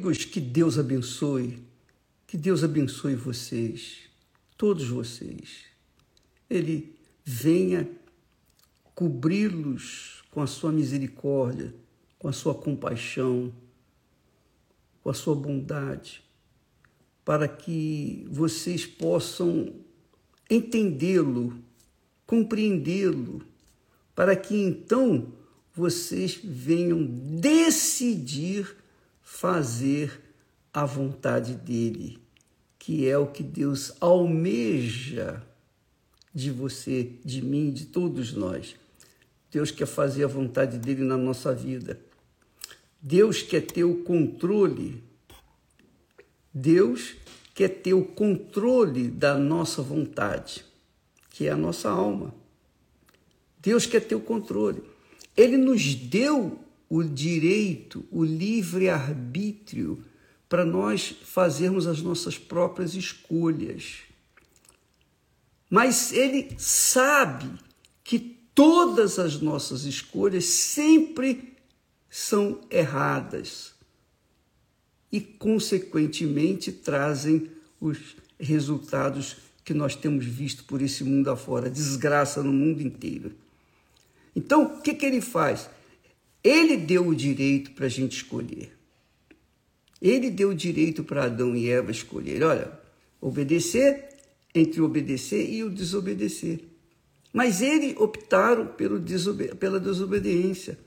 [0.00, 1.62] Amigos, que Deus abençoe,
[2.26, 3.98] que Deus abençoe vocês,
[4.56, 5.66] todos vocês.
[6.48, 7.86] Ele venha
[8.94, 11.74] cobri-los com a sua misericórdia,
[12.18, 13.52] com a sua compaixão,
[15.02, 16.24] com a sua bondade,
[17.22, 19.70] para que vocês possam
[20.48, 21.62] entendê-lo,
[22.26, 23.42] compreendê-lo,
[24.14, 25.30] para que então
[25.74, 28.79] vocês venham decidir
[29.32, 30.20] fazer
[30.74, 32.18] a vontade dele,
[32.78, 35.42] que é o que Deus almeja
[36.34, 38.76] de você, de mim, de todos nós.
[39.50, 41.98] Deus quer fazer a vontade dele na nossa vida.
[43.00, 45.02] Deus quer ter o controle.
[46.52, 47.14] Deus
[47.54, 50.64] quer ter o controle da nossa vontade,
[51.30, 52.34] que é a nossa alma.
[53.58, 54.82] Deus quer ter o controle.
[55.34, 56.58] Ele nos deu
[56.90, 60.04] o direito, o livre-arbítrio
[60.48, 63.98] para nós fazermos as nossas próprias escolhas.
[65.70, 67.48] Mas ele sabe
[68.02, 68.18] que
[68.52, 71.54] todas as nossas escolhas sempre
[72.10, 73.72] são erradas
[75.12, 77.48] e, consequentemente, trazem
[77.80, 83.32] os resultados que nós temos visto por esse mundo afora desgraça no mundo inteiro.
[84.34, 85.70] Então, o que, que ele faz?
[86.42, 88.72] Ele deu o direito para a gente escolher.
[90.00, 92.42] Ele deu o direito para Adão e Eva escolher.
[92.42, 92.72] Olha,
[93.20, 94.08] obedecer
[94.54, 96.60] entre obedecer e o desobedecer.
[97.32, 98.68] Mas eles optaram
[99.00, 100.78] desobe pela desobediência.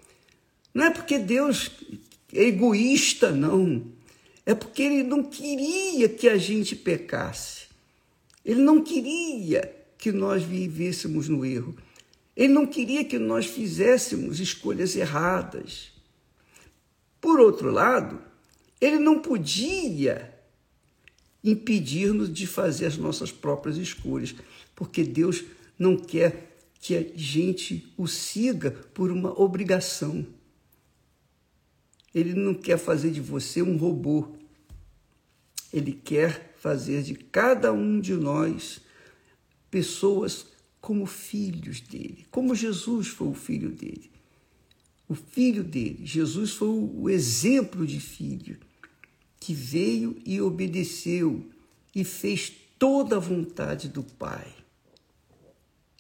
[0.74, 1.72] Não é porque Deus
[2.34, 3.86] é egoísta, não.
[4.46, 7.68] É porque ele não queria que a gente pecasse.
[8.44, 11.76] Ele não queria que nós vivêssemos no erro.
[12.36, 15.92] Ele não queria que nós fizéssemos escolhas erradas.
[17.22, 18.22] Por outro lado,
[18.82, 20.34] ele não podia
[21.44, 24.34] impedir-nos de fazer as nossas próprias escolhas,
[24.76, 25.44] porque Deus
[25.78, 30.26] não quer que a gente o siga por uma obrigação.
[32.14, 34.36] Ele não quer fazer de você um robô.
[35.72, 38.82] Ele quer fazer de cada um de nós
[39.72, 40.46] pessoas
[40.84, 44.12] como filhos dele, como Jesus foi o filho dele.
[45.08, 48.60] O filho dele, Jesus foi o exemplo de filho
[49.40, 51.50] que veio e obedeceu
[51.96, 54.46] e fez toda a vontade do Pai.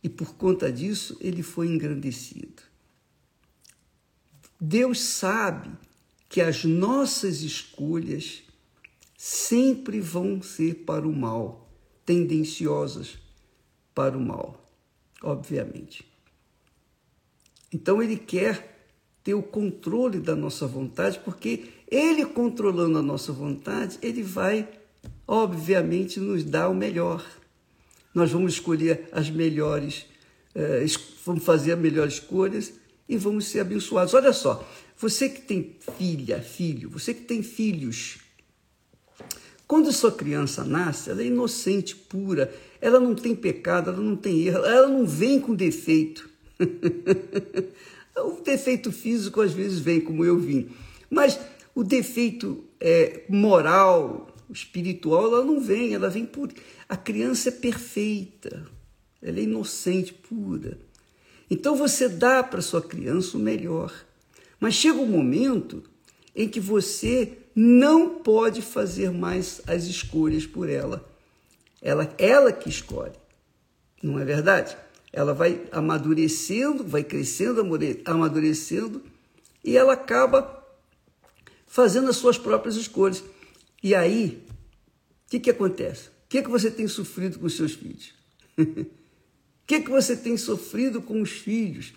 [0.04, 2.62] E por conta disso ele foi engrandecido.
[4.60, 5.72] Deus sabe
[6.28, 8.44] que as nossas escolhas
[9.18, 11.72] sempre vão ser para o mal,
[12.06, 13.18] tendenciosas
[13.96, 14.62] para o mal
[15.24, 16.06] obviamente.
[17.74, 18.74] Então ele quer
[19.24, 24.68] ter o controle da nossa vontade, porque ele controlando a nossa vontade, ele vai,
[25.26, 27.26] obviamente, nos dar o melhor.
[28.14, 30.06] Nós vamos escolher as melhores,
[30.54, 30.86] eh,
[31.26, 32.74] vamos fazer as melhores escolhas
[33.08, 34.14] e vamos ser abençoados.
[34.14, 34.68] Olha só,
[34.98, 38.18] você que tem filha, filho, você que tem filhos,
[39.68, 44.48] quando sua criança nasce, ela é inocente, pura, ela não tem pecado, ela não tem
[44.48, 46.30] erro, ela não vem com defeito.
[48.18, 50.70] o defeito físico às vezes vem, como eu vim,
[51.10, 51.40] mas
[51.74, 56.52] o defeito é, moral, espiritual, ela não vem, ela vem por.
[56.88, 58.68] A criança é perfeita,
[59.22, 60.78] ela é inocente, pura.
[61.50, 63.94] Então você dá para sua criança o melhor.
[64.60, 65.84] Mas chega um momento
[66.36, 71.08] em que você não pode fazer mais as escolhas por ela.
[71.82, 73.14] Ela, ela que escolhe.
[74.02, 74.76] Não é verdade?
[75.12, 77.62] Ela vai amadurecendo, vai crescendo,
[78.06, 79.04] amadurecendo,
[79.64, 80.64] e ela acaba
[81.68, 83.24] fazendo as suas próprias escolhas.
[83.82, 84.44] E aí,
[85.28, 86.08] o que, que acontece?
[86.08, 88.14] O que, que você tem sofrido com os seus filhos?
[89.64, 91.94] O que, que você tem sofrido com os filhos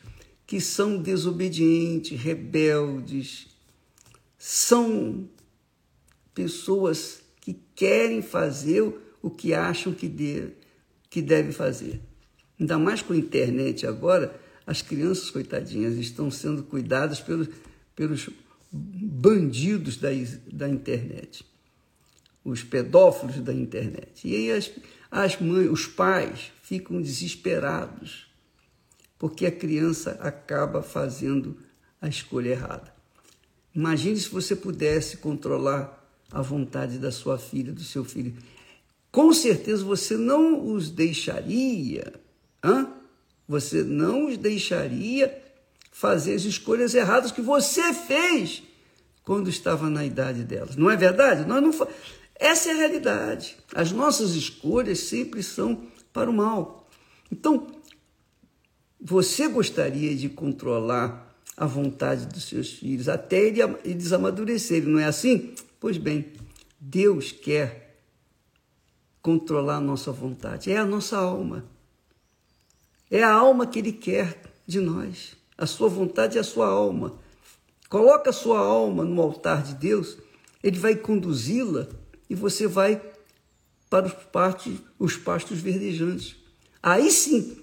[0.47, 3.49] que são desobedientes, rebeldes,
[4.39, 5.28] são
[6.37, 8.83] pessoas que querem fazer
[9.22, 10.51] o que acham que, de,
[11.09, 11.99] que deve fazer.
[12.60, 17.49] Ainda mais com a internet agora, as crianças, coitadinhas, estão sendo cuidadas pelos,
[17.95, 18.28] pelos
[18.71, 20.10] bandidos da,
[20.53, 21.43] da internet,
[22.45, 24.28] os pedófilos da internet.
[24.28, 24.71] E aí as,
[25.10, 28.31] as mães, os pais ficam desesperados,
[29.19, 31.57] porque a criança acaba fazendo
[31.99, 32.95] a escolha errada.
[33.75, 35.97] Imagine se você pudesse controlar
[36.31, 38.34] a vontade da sua filha, do seu filho
[39.17, 42.13] com certeza você não os deixaria,
[42.63, 42.87] hã?
[43.49, 45.43] você não os deixaria
[45.91, 48.63] fazer as escolhas erradas que você fez
[49.23, 50.77] quando estava na idade delas.
[50.77, 51.47] Não é verdade?
[51.47, 51.89] Nós não
[52.34, 53.57] Essa é a realidade.
[53.75, 56.87] As nossas escolhas sempre são para o mal.
[57.33, 57.69] Então,
[59.01, 63.39] você gostaria de controlar a vontade dos seus filhos até
[63.83, 65.55] eles amadurecerem, não é assim?
[65.86, 66.33] Pois bem,
[66.80, 68.00] Deus quer
[69.22, 71.65] controlar a nossa vontade, é a nossa alma.
[73.09, 75.36] É a alma que Ele quer de nós.
[75.56, 77.21] A sua vontade é a sua alma.
[77.88, 80.18] Coloca a sua alma no altar de Deus,
[80.60, 81.86] Ele vai conduzi-la
[82.28, 83.00] e você vai
[83.88, 86.34] para os pastos, os pastos verdejantes.
[86.83, 87.59] Aí sim,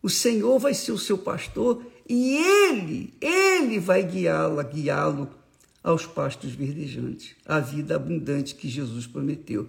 [0.00, 5.45] o Senhor vai ser o seu pastor e Ele, Ele vai guiá-la, guiá-lo
[5.86, 9.68] aos pastos verdejantes, à vida abundante que Jesus prometeu.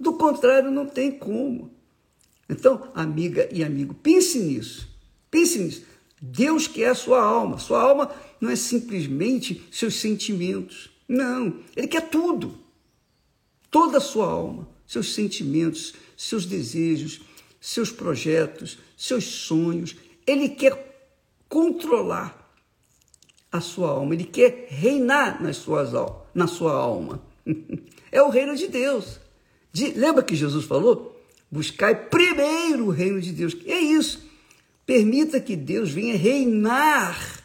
[0.00, 1.70] Do contrário, não tem como.
[2.48, 4.88] Então, amiga e amigo, pense nisso.
[5.30, 5.84] Pense nisso.
[6.18, 7.58] Deus quer a sua alma.
[7.58, 8.10] Sua alma
[8.40, 10.88] não é simplesmente seus sentimentos.
[11.06, 12.58] Não, Ele quer tudo.
[13.70, 17.20] Toda a sua alma, seus sentimentos, seus desejos,
[17.60, 19.94] seus projetos, seus sonhos.
[20.26, 21.12] Ele quer
[21.50, 22.43] controlar
[23.54, 24.14] a sua alma.
[24.14, 25.90] Ele quer reinar nas suas,
[26.34, 27.22] na sua alma.
[28.10, 29.18] É o reino de Deus.
[29.72, 31.20] De, lembra que Jesus falou?
[31.50, 33.56] Buscai primeiro o reino de Deus.
[33.66, 34.22] É isso.
[34.86, 37.42] Permita que Deus venha reinar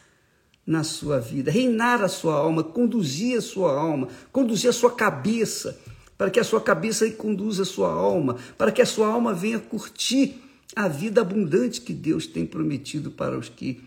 [0.64, 5.76] na sua vida, reinar a sua alma, conduzir a sua alma, conduzir a sua cabeça,
[6.16, 9.58] para que a sua cabeça conduza a sua alma, para que a sua alma venha
[9.58, 10.40] curtir
[10.76, 13.80] a vida abundante que Deus tem prometido para os que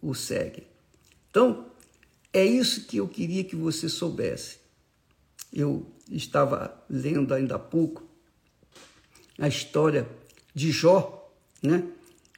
[0.00, 0.67] o seguem.
[1.38, 1.66] Então,
[2.32, 4.56] é isso que eu queria que você soubesse.
[5.52, 8.02] Eu estava lendo ainda há pouco
[9.38, 10.08] a história
[10.52, 11.32] de Jó,
[11.62, 11.84] né?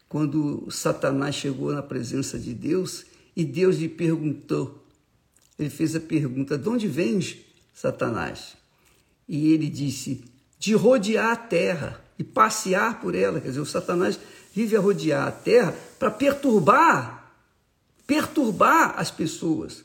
[0.06, 4.86] quando Satanás chegou na presença de Deus e Deus lhe perguntou,
[5.58, 7.38] ele fez a pergunta: De onde vens,
[7.72, 8.54] Satanás?
[9.26, 10.22] E ele disse:
[10.58, 13.40] De rodear a terra e passear por ela.
[13.40, 14.20] Quer dizer, o Satanás
[14.54, 17.19] vive a rodear a terra para perturbar,
[18.10, 19.84] perturbar as pessoas,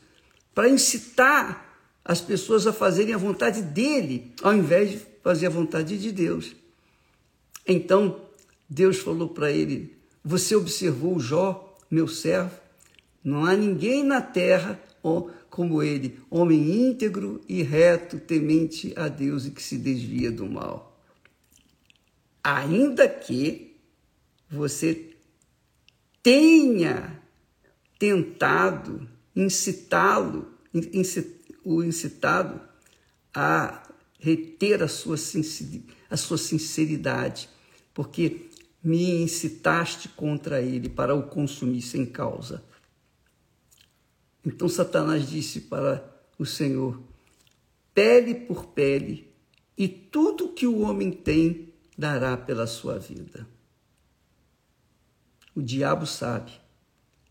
[0.51, 5.95] para incitar as pessoas a fazerem a vontade dele, ao invés de fazer a vontade
[5.99, 6.55] de Deus.
[7.67, 8.19] Então,
[8.67, 12.59] Deus falou para ele: você observou Jó, meu servo?
[13.23, 14.81] Não há ninguém na terra
[15.47, 20.99] como ele, homem íntegro e reto, temente a Deus e que se desvia do mal.
[22.43, 23.77] Ainda que
[24.49, 25.11] você
[26.23, 27.23] tenha
[27.97, 30.53] tentado incitá-lo,
[31.63, 32.61] o incitado
[33.33, 33.83] a
[34.19, 35.15] reter a sua,
[36.09, 37.49] a sua sinceridade,
[37.93, 38.49] porque
[38.83, 42.63] me incitaste contra ele para o consumir sem causa.
[44.45, 46.05] Então Satanás disse para
[46.37, 47.01] o Senhor:
[47.93, 49.33] pele por pele,
[49.77, 53.47] e tudo que o homem tem dará pela sua vida.
[55.55, 56.64] O diabo sabe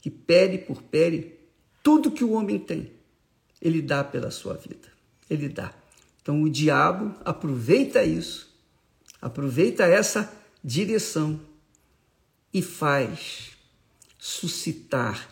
[0.05, 1.41] que pele por pele,
[1.83, 2.93] tudo que o homem tem,
[3.59, 4.93] ele dá pela sua vida.
[5.31, 5.73] Ele dá.
[6.21, 8.55] Então o diabo aproveita isso,
[9.19, 10.31] aproveita essa
[10.63, 11.41] direção
[12.53, 13.53] e faz
[14.19, 15.27] suscitar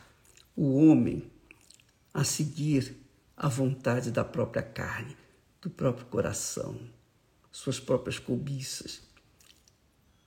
[0.56, 1.30] o homem
[2.14, 2.96] a seguir
[3.36, 5.14] a vontade da própria carne,
[5.60, 6.80] do próprio coração,
[7.50, 9.02] suas próprias cobiças,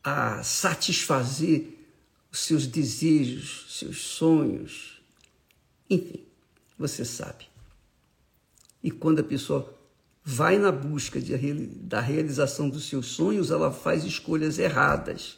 [0.04, 1.85] a satisfazer
[2.36, 5.02] os seus desejos, seus sonhos,
[5.90, 6.26] enfim,
[6.78, 7.46] você sabe.
[8.84, 9.74] E quando a pessoa
[10.22, 15.38] vai na busca de, da realização dos seus sonhos, ela faz escolhas erradas.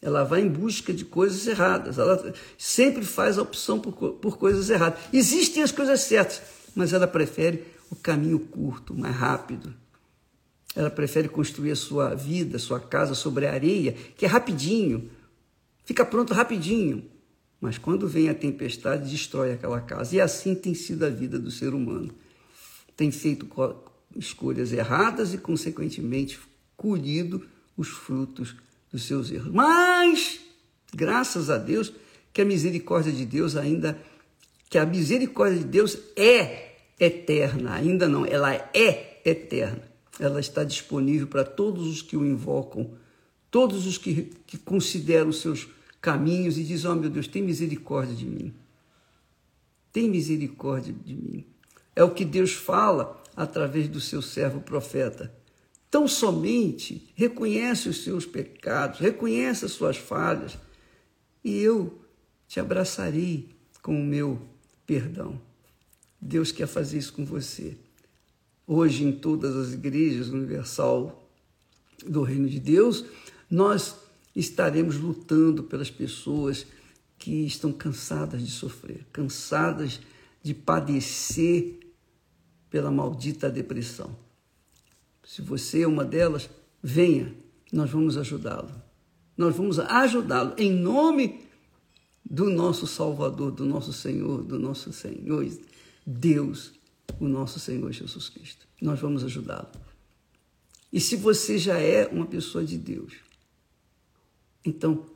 [0.00, 1.98] Ela vai em busca de coisas erradas.
[1.98, 5.00] Ela sempre faz a opção por, por coisas erradas.
[5.12, 6.40] Existem as coisas certas,
[6.72, 9.74] mas ela prefere o caminho curto, mais rápido.
[10.76, 15.10] Ela prefere construir a sua vida, a sua casa sobre a areia, que é rapidinho,
[15.92, 17.04] fica pronto rapidinho.
[17.60, 20.16] Mas quando vem a tempestade, destrói aquela casa.
[20.16, 22.10] E assim tem sido a vida do ser humano.
[22.96, 23.46] Tem feito
[24.16, 26.40] escolhas erradas e, consequentemente,
[26.76, 27.46] colhido
[27.76, 28.56] os frutos
[28.90, 29.52] dos seus erros.
[29.52, 30.40] Mas,
[30.94, 31.92] graças a Deus,
[32.32, 34.02] que a misericórdia de Deus ainda,
[34.68, 39.82] que a misericórdia de Deus é eterna, ainda não, ela é eterna.
[40.18, 42.90] Ela está disponível para todos os que o invocam,
[43.50, 45.68] todos os que, que consideram seus
[46.02, 48.52] caminhos e dizem: Oh meu Deus, tem misericórdia de mim.
[49.92, 51.46] Tem misericórdia de mim.
[51.94, 55.32] É o que Deus fala através do seu servo profeta.
[55.90, 60.58] Tão somente reconhece os seus pecados, reconhece as suas falhas,
[61.44, 62.00] e eu
[62.48, 63.50] te abraçarei
[63.82, 64.40] com o meu
[64.86, 65.40] perdão.
[66.20, 67.76] Deus quer fazer isso com você.
[68.66, 71.28] Hoje, em todas as igrejas universal
[72.06, 73.04] do Reino de Deus,
[73.50, 74.01] nós
[74.34, 76.66] estaremos lutando pelas pessoas
[77.18, 80.00] que estão cansadas de sofrer, cansadas
[80.42, 81.78] de padecer
[82.68, 84.16] pela maldita depressão.
[85.24, 86.50] Se você é uma delas,
[86.82, 87.32] venha,
[87.72, 88.70] nós vamos ajudá-lo.
[89.36, 91.40] Nós vamos ajudá-lo em nome
[92.24, 95.46] do nosso Salvador, do nosso Senhor, do nosso Senhor
[96.04, 96.72] Deus,
[97.20, 98.66] o nosso Senhor Jesus Cristo.
[98.80, 99.68] Nós vamos ajudá-lo.
[100.92, 103.14] E se você já é uma pessoa de Deus,
[104.64, 105.06] então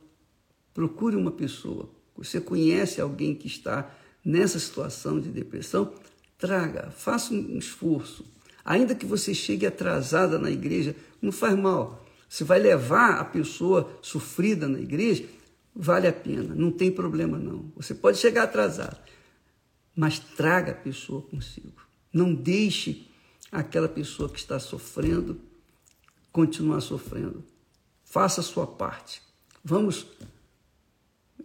[0.73, 1.89] procure uma pessoa.
[2.15, 3.91] Você conhece alguém que está
[4.23, 5.93] nessa situação de depressão?
[6.37, 8.25] Traga, faça um esforço.
[8.63, 12.05] Ainda que você chegue atrasada na igreja, não faz mal.
[12.27, 15.25] Se vai levar a pessoa sofrida na igreja,
[15.73, 17.71] vale a pena, não tem problema não.
[17.75, 18.97] Você pode chegar atrasado,
[19.95, 21.81] mas traga a pessoa consigo.
[22.11, 23.07] Não deixe
[23.51, 25.39] aquela pessoa que está sofrendo
[26.37, 27.43] continuar sofrendo.
[28.03, 29.23] Faça a sua parte.
[29.69, 30.07] Vamos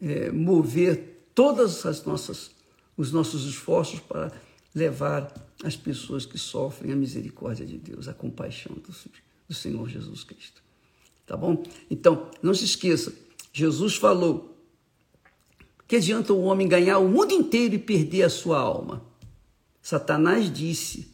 [0.00, 2.52] é, mover todas as nossas
[2.96, 4.30] os nossos esforços para
[4.72, 8.94] levar as pessoas que sofrem a misericórdia de Deus, a compaixão do,
[9.48, 10.62] do Senhor Jesus Cristo.
[11.26, 11.64] Tá bom?
[11.90, 13.12] Então, não se esqueça,
[13.52, 14.56] Jesus falou
[15.88, 19.04] que adianta o homem ganhar o mundo inteiro e perder a sua alma.
[19.82, 21.08] Satanás disse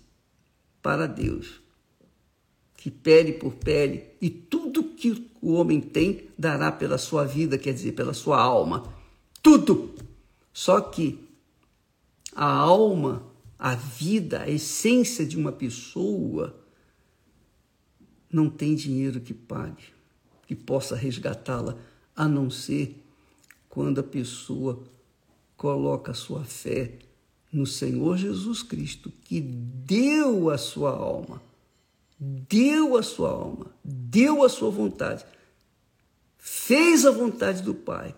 [0.83, 1.63] para Deus
[2.89, 7.75] que pele por pele e tudo que o homem tem dará pela sua vida, quer
[7.75, 8.95] dizer, pela sua alma.
[9.43, 9.95] Tudo.
[10.55, 11.19] Só que
[12.35, 13.23] a alma,
[13.59, 16.59] a vida, a essência de uma pessoa
[18.33, 19.85] não tem dinheiro que pague,
[20.47, 21.77] que possa resgatá-la
[22.17, 23.05] a não ser
[23.69, 24.83] quando a pessoa
[25.59, 26.99] coloca a sua fé
[27.53, 31.43] no Senhor Jesus Cristo, que deu a sua alma,
[32.19, 35.25] deu a sua alma, deu a sua vontade,
[36.39, 38.15] fez a vontade do Pai,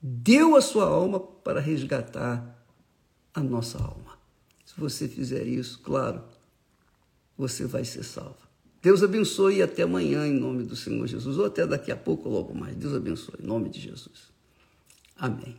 [0.00, 2.64] deu a sua alma para resgatar
[3.34, 4.18] a nossa alma.
[4.64, 6.22] Se você fizer isso, claro,
[7.36, 8.36] você vai ser salvo.
[8.80, 12.28] Deus abençoe e até amanhã, em nome do Senhor Jesus, ou até daqui a pouco,
[12.28, 12.74] logo mais.
[12.74, 14.32] Deus abençoe, em nome de Jesus.
[15.16, 15.56] Amém.